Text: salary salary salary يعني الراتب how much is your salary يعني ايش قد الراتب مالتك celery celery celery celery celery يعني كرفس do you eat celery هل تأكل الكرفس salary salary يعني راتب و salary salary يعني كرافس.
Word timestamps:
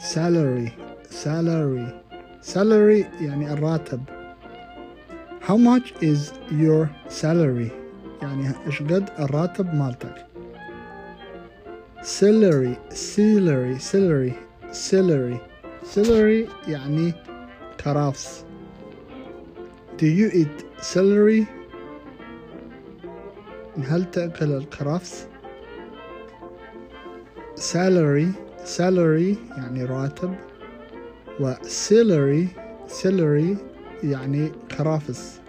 salary 0.00 0.70
salary 1.10 1.88
salary 2.42 3.04
يعني 3.20 3.52
الراتب 3.52 4.00
how 5.40 5.56
much 5.56 5.92
is 6.02 6.32
your 6.50 6.88
salary 7.08 7.70
يعني 8.22 8.52
ايش 8.66 8.82
قد 8.82 9.10
الراتب 9.18 9.74
مالتك 9.74 10.26
celery 12.02 12.76
celery 12.94 13.78
celery 13.92 14.34
celery 14.72 15.38
celery 15.94 16.68
يعني 16.68 17.12
كرفس 17.84 18.44
do 19.98 20.04
you 20.04 20.30
eat 20.32 20.84
celery 20.94 21.44
هل 23.84 24.10
تأكل 24.10 24.52
الكرفس 24.52 25.26
salary 27.56 28.26
salary 28.65 29.57
يعني 29.57 29.85
راتب 29.85 30.35
و 31.39 31.53
salary 31.53 32.47
salary 32.87 33.57
يعني 34.03 34.51
كرافس. 34.77 35.41